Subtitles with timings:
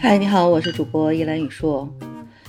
[0.00, 1.92] 嗨，你好，我是主播依兰雨硕。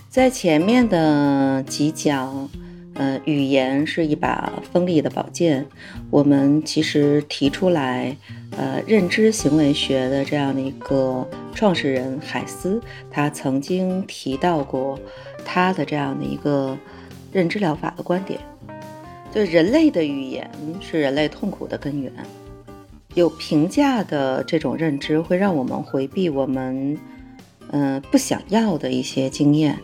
[0.08, 2.48] 在前面的几讲，
[2.94, 5.66] 呃，语言是一把锋利的宝剑。
[6.12, 8.16] 我们其实提出来，
[8.56, 15.00] 呃，认知行为学的这样的一个创始人海斯，他曾经提到过
[15.44, 16.78] 他的这样的一个
[17.32, 18.40] 认知疗法的观点，
[19.34, 20.48] 就人类的语言
[20.80, 22.14] 是人类痛苦的根源。
[23.16, 26.96] 有评价的这种认知会让我们回避我们。
[27.72, 29.80] 嗯，不想要的一些经验，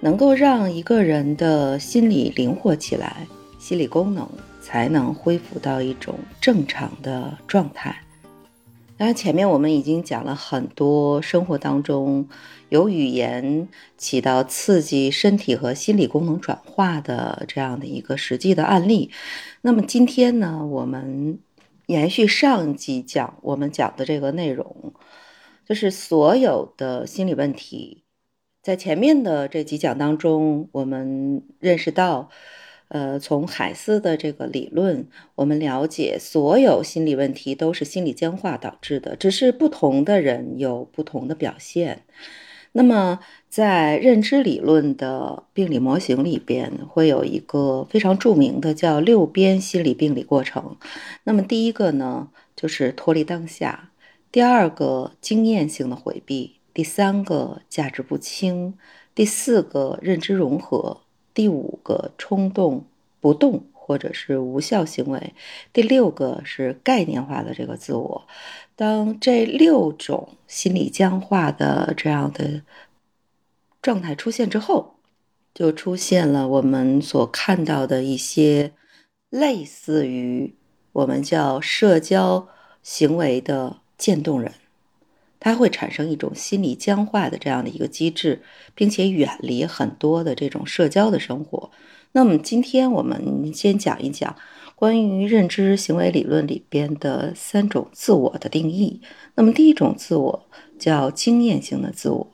[0.00, 3.26] 能够让一个人的心理灵活起来，
[3.58, 4.28] 心理功能
[4.60, 8.04] 才能恢复到一种正常的状态。
[8.96, 12.28] 当然，前面我们已经讲了很多生活当中
[12.68, 19.10] 由语言起到刺激身体和心理功能转化的这样的一个实际的案例。
[19.62, 21.38] 那么今天呢，我们
[21.86, 24.92] 延续上集讲我们讲的这个内容。
[25.68, 28.04] 就是所有的心理问题，
[28.62, 32.30] 在前面的这几讲当中，我们认识到，
[32.88, 42.04] 呃，从海斯的这个理论，我们了解所有心理问题都是心理僵化导致的，只是不同的人有不同的表现。
[42.72, 50.78] 那么，在认知理论的病理模型里边，会有一个非常著名的叫六边心理病理过程。
[51.24, 53.90] 那么，第一个呢，就是脱离当下。
[54.30, 58.74] 第二个经验性的回避，第三个价值不清，
[59.14, 61.00] 第四个认知融合，
[61.32, 62.84] 第五个冲动
[63.20, 65.32] 不动或者是无效行为，
[65.72, 68.26] 第六个是概念化的这个自我。
[68.76, 72.62] 当这六种心理僵化的这样的
[73.80, 74.96] 状态出现之后，
[75.54, 78.74] 就出现了我们所看到的一些
[79.30, 80.54] 类似于
[80.92, 82.46] 我们叫社交
[82.82, 83.78] 行为的。
[83.98, 84.52] 渐冻人，
[85.40, 88.40] 他会产生一种心理僵化的这样的一个机制，
[88.74, 91.70] 并且远离很多的这种社交的生活。
[92.12, 94.34] 那么今天我们先讲一讲
[94.74, 99.00] 关于认知行为理论里边的三种自我的定义。
[99.34, 100.46] 那么第一种自我
[100.78, 102.26] 叫经验性的自我，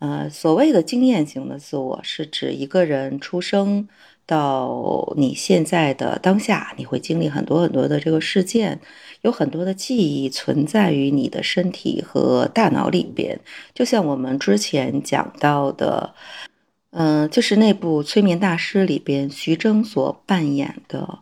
[0.00, 3.88] 呃，所谓的经验型的自我是指一个人出生。
[4.26, 8.80] 到你现在的当下，你会经历很多很多的这个事件，
[9.22, 13.38] 有很多的记忆存在于你的身体和大脑里边。
[13.72, 16.12] 就像我们之前讲到的，
[16.90, 21.20] 嗯，就是那部《催眠大师》里边徐峥所扮演的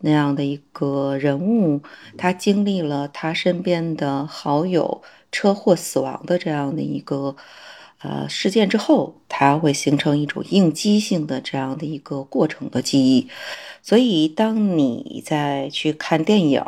[0.00, 1.82] 那样的一个人物，
[2.16, 7.36] 他经历了他身边的好友车祸死亡的这样的一个。
[8.00, 13.28] 呃，事件之后，它会形成一种应激性的这样的一个过程的记忆，
[13.82, 16.62] 所以当你在去看电影。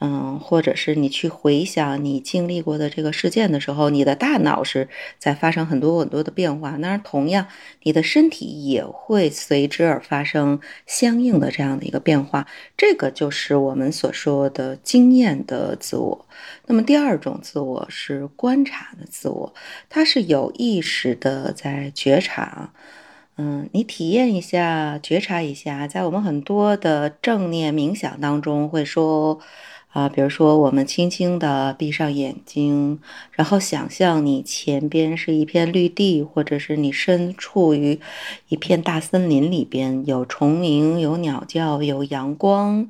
[0.00, 4.88] 嗯，或者是你去回想你经历过的这个事件的时候，你的大脑是
[5.18, 6.76] 在发生很多很多的变化。
[6.76, 7.48] 那同样，
[7.82, 12.46] 你的身体也会随之而发生相应的这样的一个变化。
[12.76, 16.26] 这个就是我们所说的经验的自我。
[16.66, 19.52] 那么第二种自我是观察的自我，
[19.88, 22.72] 它是有意识的在觉察。
[23.36, 29.40] 嗯，你体验一下，觉察一下，在我们很多的正念冥想当中会说。
[29.88, 33.00] 啊，比如说，我们轻轻地闭上眼睛，
[33.32, 37.98] 然后想象你前边是一片绿地，或者是你身处于
[38.48, 42.88] 一片大森林里边，有虫鸣，有鸟叫，有阳光。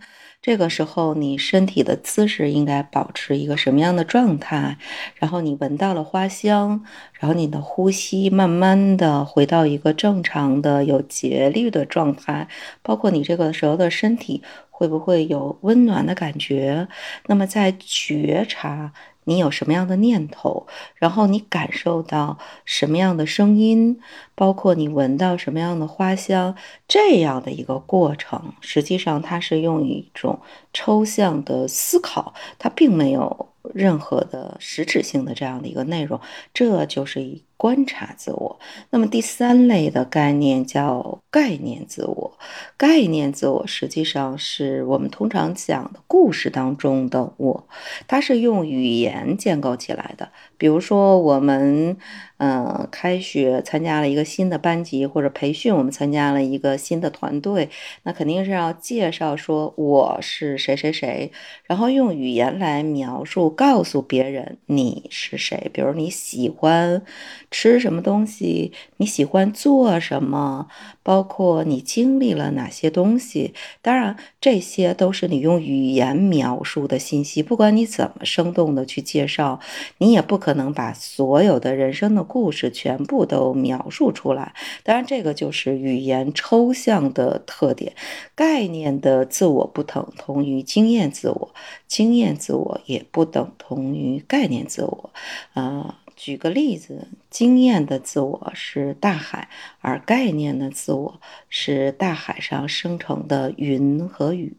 [0.49, 4.79] 这个时候，你身体的姿势应该保持一个什么样的状态？
[5.17, 6.83] 然后你闻到了花香，
[7.13, 12.49] 然后你的呼吸慢慢的回到一个正常的、有节律的状态，
[12.81, 16.89] 包括你这个时候的身体会不会有温暖的感觉？
[17.27, 18.95] 那么在觉察。
[19.29, 24.01] 你有什么样的念头，然后你感受到什么样的声音，
[24.35, 26.57] 包括你闻到什么样的花香，
[26.89, 30.41] 这样的一个过程，实际上它是用一种
[30.73, 36.19] 抽象的思考，它并没有任何的实质性的这样的一个内容，
[36.55, 37.45] 这就是一。
[37.59, 38.59] 观察自我，
[38.91, 42.39] 那么第三类的概念叫概念自我。
[42.77, 47.69] 概念自我实际上是我们通常讲的故事当中的我，
[48.07, 50.31] 它是用语言建构起来的。
[50.57, 51.97] 比如说，我们
[52.37, 57.69] 嗯开学参加了一个新的班级或者培训，我们参加了一个新的团队，
[58.05, 61.33] 那肯定是要介绍说我是谁谁谁，
[61.65, 65.69] 然后用语言来描述，告诉别人你是谁。
[65.75, 67.03] 比如你喜欢。
[67.51, 70.69] 吃什么东西，你喜欢做什么，
[71.03, 73.55] 包括你经历了哪些东西。
[73.81, 77.43] 当然，这些都是你用语言描述的信息。
[77.43, 79.61] 不管你怎么生动的去介绍，
[79.99, 84.55] 你也不可能把所有的人生的故事全部都描述出来。
[84.83, 87.95] 当然，这个就是语言抽象的特点。
[88.35, 91.55] 概念的自我不等同于经验自我，
[91.87, 95.11] 经验自我也不等同于概念自我。
[95.55, 99.49] 啊，举个例子，经验的自我是大海，
[99.79, 104.57] 而概念的自我是大海上生成的云和雨。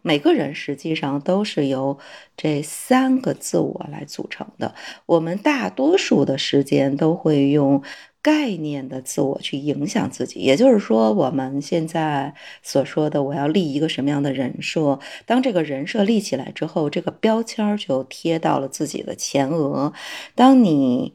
[0.00, 1.98] 每个人实际上都是由
[2.38, 4.74] 这三个自我来组成的。
[5.04, 7.82] 我们大多数的时间都会用。
[8.24, 19.92] 概念的自我去影响自己，也就是说，我们现在所说的我要立一个什么样的人设，当这个人设立起来之后，这个标签就贴到了自己的前额。
[20.34, 21.12] 当你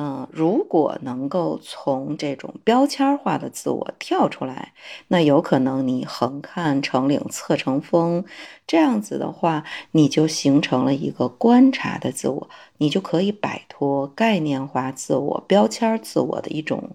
[0.00, 4.72] 嗯，如果能够从这种标签化的自我跳出来，
[5.08, 8.24] 那有可能你横看成岭侧成峰，
[8.64, 16.90] 这样子的话，你就形成了一个观察的自我，你就可以摆脱概念化自我、标签自我的一种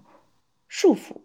[0.66, 1.16] 束缚。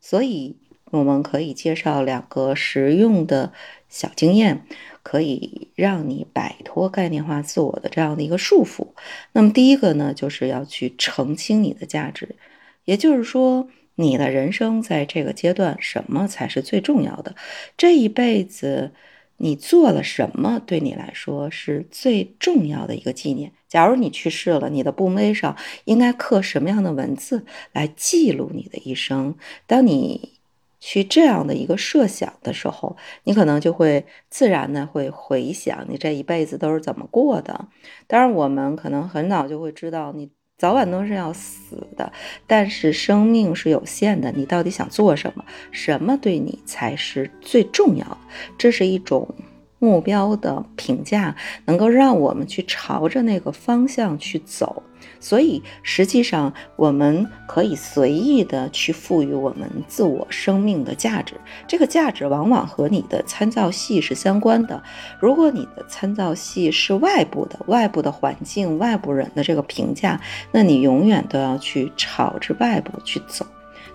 [0.00, 0.56] 所以，
[0.90, 3.52] 我们可以介绍两个实用的
[3.88, 4.64] 小经验。
[5.00, 8.88] 可以让你摆脱概念化自我的这样的一个束缚。
[9.32, 12.36] 那么第一个呢，就是要去澄清你的价值，
[12.84, 17.34] 也就是说，你的人生在这个阶段，什么才是最重要的？
[17.78, 18.92] 这一辈子
[19.38, 23.52] 你做了什么，对你来说是最重要的一个纪念？
[23.66, 25.56] 假如你去世了，你的墓碑上
[25.86, 29.34] 应该刻什么样的文字来记录你的一生？
[29.66, 30.37] 当你
[30.80, 37.68] 去这样的一个设想的时候，你可能就会自然的会回想你这一辈子都是怎么过的。
[38.06, 42.12] 当然，我们可能很早就会知道你早晚都是要死的，
[42.46, 44.32] 但是生命是有限的。
[44.32, 45.44] 你到底想做什么？
[45.70, 48.18] 什么对你才是最重要的？
[48.56, 49.34] 这是一种。
[49.80, 51.36] 目标的评价
[51.66, 54.82] 能够让我们去朝着那个方向去走，
[55.20, 61.34] 所以实际上我们可以随意的去赋予我们自我生命的价值。
[61.66, 64.82] 这个价值往往和你的参照系是相关的。
[65.20, 70.20] 如果你的参照系是外部的、外部的环境、外部人的这个评价，
[70.52, 73.46] 那你永远都要去朝着外部去走。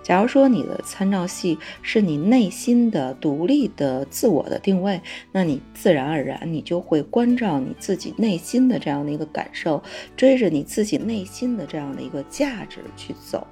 [0.04, 5.02] 假如说你的参照系是你内心的独立的自我的定位，
[5.32, 9.82] 那你自然而然你就会关照你自己内心的这样的一个感受，
[10.18, 13.48] 追着你自己内心的这样的一个价值去走。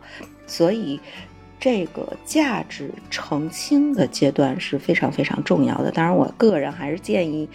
[0.45, 0.99] 所以，
[1.57, 5.89] 这个价值澄清的阶段是非常非常重要的。
[5.89, 7.47] 当然，我个人还是建议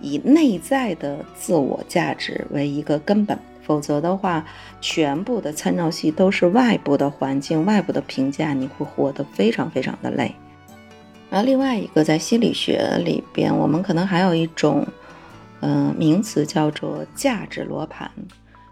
[0.00, 3.38] 以内在的自我价值为一个根本。
[3.70, 4.44] 否则的话，
[4.80, 10.34] 全部的参照系都是外部的环境、外部的评价，你会活得非常非常的累。
[11.30, 14.84] 然后另外一个，在心理学里边，我们可能还有一种，
[15.60, 18.10] 嗯，名词叫做价值罗盘。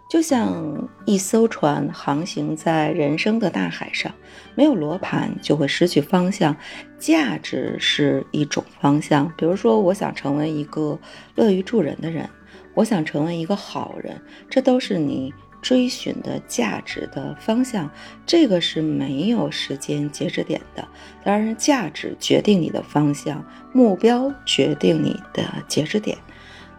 [0.09, 4.11] 就像一艘船航行在人生的大海上，
[4.53, 6.53] 没有罗盘就会失去方向。
[6.97, 10.99] 价值是一种方向，比如说，我想成为一个
[11.35, 12.29] 乐于助人的人。
[12.73, 17.89] 我想成为一个好人，这都是你追寻的价值的方向。
[18.25, 20.87] 这个是没有时间截止点的。
[21.23, 26.17] 当然，价值决定你的方向，目标决定你的截止点。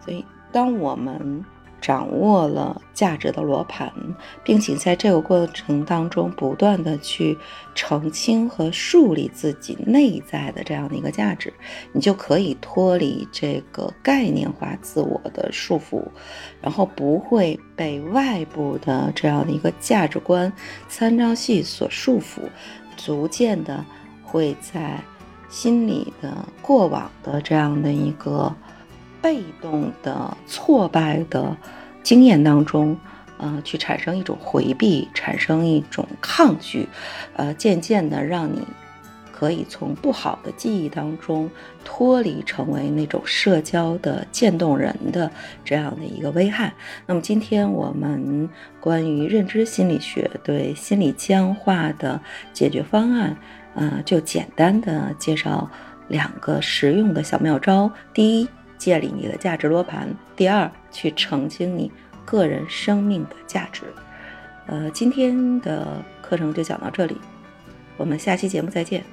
[0.03, 1.43] 所以，当我们。
[1.81, 3.91] 掌握了价值的罗盘，
[4.43, 7.35] 并且在这个过程当中不断的去
[7.73, 11.51] 澄清和树立自己内在的这样的一个价值，
[11.91, 16.03] 你就可以脱离这个概念化自我的束缚，
[16.61, 20.53] 然后不会被外部的这样的一个价值观
[20.87, 22.41] 参照系所束缚，
[22.95, 23.83] 逐渐的
[24.23, 24.99] 会在
[25.49, 28.55] 心里的过往的这样的一个。
[29.21, 31.55] 被动的挫败的
[32.03, 32.97] 经验当中，
[33.37, 36.87] 呃，去产生一种回避，产生一种抗拒，
[37.35, 38.61] 呃，渐渐的让你
[39.31, 41.49] 可以从不好的记忆当中
[41.83, 45.31] 脱离，成为那种社交的渐冻人的
[45.63, 46.73] 这样的一个危害。
[47.05, 48.49] 那么，今天我们
[48.79, 52.19] 关于认知心理学对心理僵化的
[52.53, 53.37] 解决方案，
[53.75, 55.69] 呃，就简单的介绍
[56.07, 57.91] 两个实用的小妙招。
[58.13, 58.47] 第一。
[58.81, 60.11] 建立你的价值罗盘。
[60.35, 61.91] 第二，去澄清你
[62.25, 63.83] 个人生命的价值。
[64.65, 67.15] 呃，今天的课程就讲到这里，
[67.95, 69.03] 我们下期节目再见。